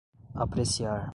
[0.33, 1.07] apreciar